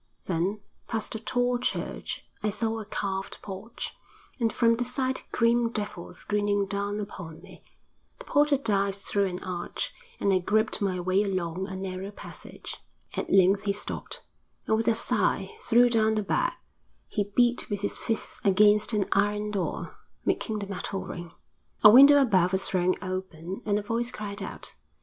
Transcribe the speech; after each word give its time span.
Then 0.25 0.61
past 0.87 1.13
a 1.13 1.19
tall 1.19 1.59
church: 1.59 2.25
I 2.41 2.49
saw 2.49 2.79
a 2.79 2.85
carved 2.85 3.37
porch, 3.43 3.93
and 4.39 4.51
from 4.51 4.75
the 4.77 4.83
side 4.83 5.21
grim 5.31 5.69
devils 5.69 6.23
grinning 6.23 6.65
down 6.65 6.99
upon 6.99 7.39
me; 7.43 7.63
the 8.17 8.25
porter 8.25 8.57
dived 8.57 8.97
through 8.97 9.27
an 9.27 9.43
arch, 9.43 9.93
and 10.19 10.33
I 10.33 10.39
groped 10.39 10.81
my 10.81 10.99
way 10.99 11.21
along 11.21 11.67
a 11.67 11.75
narrow 11.75 12.09
passage. 12.09 12.77
At 13.15 13.31
length 13.31 13.65
he 13.65 13.73
stopped, 13.73 14.23
and 14.65 14.75
with 14.75 14.87
a 14.87 14.95
sigh 14.95 15.53
threw 15.61 15.87
down 15.87 16.15
the 16.15 16.23
bag. 16.23 16.53
He 17.07 17.31
beat 17.35 17.69
with 17.69 17.81
his 17.81 17.95
fists 17.95 18.41
against 18.43 18.93
an 18.93 19.05
iron 19.11 19.51
door, 19.51 19.95
making 20.25 20.57
the 20.57 20.65
metal 20.65 21.03
ring. 21.05 21.31
A 21.83 21.91
window 21.91 22.19
above 22.19 22.53
was 22.53 22.67
thrown 22.67 22.95
open, 23.03 23.61
and 23.67 23.77
a 23.77 23.83
voice 23.83 24.09
cried 24.09 24.41
out. 24.41 24.73